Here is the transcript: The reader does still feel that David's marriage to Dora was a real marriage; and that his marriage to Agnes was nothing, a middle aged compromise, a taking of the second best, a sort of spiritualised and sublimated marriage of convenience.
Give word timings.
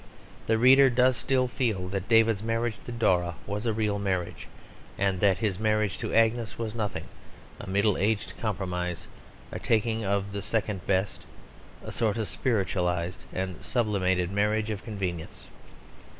The 0.47 0.57
reader 0.57 0.89
does 0.89 1.15
still 1.15 1.47
feel 1.47 1.87
that 1.89 2.07
David's 2.07 2.41
marriage 2.41 2.77
to 2.85 2.91
Dora 2.91 3.35
was 3.45 3.67
a 3.67 3.71
real 3.71 3.99
marriage; 3.99 4.47
and 4.97 5.19
that 5.19 5.37
his 5.37 5.59
marriage 5.59 5.99
to 5.99 6.11
Agnes 6.11 6.57
was 6.57 6.73
nothing, 6.73 7.03
a 7.59 7.69
middle 7.69 7.97
aged 7.99 8.33
compromise, 8.41 9.07
a 9.51 9.59
taking 9.59 10.03
of 10.03 10.31
the 10.31 10.41
second 10.41 10.87
best, 10.87 11.27
a 11.85 11.91
sort 11.91 12.17
of 12.17 12.27
spiritualised 12.27 13.25
and 13.31 13.63
sublimated 13.63 14.31
marriage 14.31 14.71
of 14.71 14.83
convenience. 14.83 15.49